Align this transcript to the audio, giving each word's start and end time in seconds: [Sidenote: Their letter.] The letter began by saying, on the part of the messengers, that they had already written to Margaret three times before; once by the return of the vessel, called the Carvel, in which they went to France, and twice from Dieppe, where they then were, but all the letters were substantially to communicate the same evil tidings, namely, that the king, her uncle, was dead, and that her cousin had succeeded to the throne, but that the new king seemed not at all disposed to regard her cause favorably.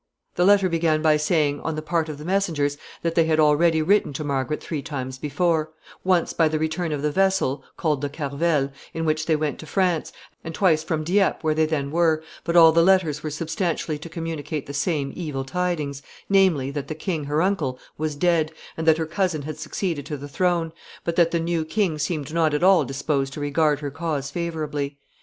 [Sidenote: 0.01 0.35
Their 0.37 0.45
letter.] 0.45 0.47
The 0.47 0.53
letter 0.65 0.69
began 0.71 1.01
by 1.03 1.17
saying, 1.17 1.61
on 1.61 1.75
the 1.75 1.81
part 1.83 2.09
of 2.09 2.17
the 2.17 2.25
messengers, 2.25 2.75
that 3.03 3.13
they 3.13 3.25
had 3.25 3.39
already 3.39 3.83
written 3.83 4.13
to 4.13 4.23
Margaret 4.23 4.59
three 4.63 4.81
times 4.81 5.19
before; 5.19 5.73
once 6.03 6.33
by 6.33 6.47
the 6.47 6.57
return 6.57 6.91
of 6.91 7.03
the 7.03 7.11
vessel, 7.11 7.63
called 7.77 8.01
the 8.01 8.09
Carvel, 8.09 8.71
in 8.95 9.05
which 9.05 9.27
they 9.27 9.35
went 9.35 9.59
to 9.59 9.67
France, 9.67 10.11
and 10.43 10.55
twice 10.55 10.83
from 10.83 11.03
Dieppe, 11.03 11.37
where 11.41 11.53
they 11.53 11.67
then 11.67 11.91
were, 11.91 12.23
but 12.43 12.55
all 12.55 12.71
the 12.71 12.81
letters 12.81 13.21
were 13.21 13.29
substantially 13.29 13.99
to 13.99 14.09
communicate 14.09 14.65
the 14.65 14.73
same 14.73 15.13
evil 15.15 15.43
tidings, 15.43 16.01
namely, 16.27 16.71
that 16.71 16.87
the 16.87 16.95
king, 16.95 17.25
her 17.25 17.39
uncle, 17.43 17.77
was 17.95 18.15
dead, 18.15 18.51
and 18.75 18.87
that 18.87 18.97
her 18.97 19.05
cousin 19.05 19.43
had 19.43 19.59
succeeded 19.59 20.03
to 20.07 20.17
the 20.17 20.27
throne, 20.27 20.73
but 21.03 21.15
that 21.15 21.29
the 21.29 21.39
new 21.39 21.63
king 21.63 21.99
seemed 21.99 22.33
not 22.33 22.55
at 22.55 22.63
all 22.63 22.83
disposed 22.83 23.33
to 23.33 23.39
regard 23.39 23.81
her 23.81 23.91
cause 23.91 24.31
favorably. 24.31 24.97